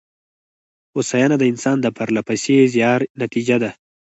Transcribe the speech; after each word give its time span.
هوساینه 0.93 1.35
د 1.39 1.43
انسان 1.51 1.77
د 1.81 1.87
پرله 1.97 2.21
پسې 2.27 2.55
زیار 2.73 2.99
نتېجه 3.21 3.57
ده. 3.63 3.71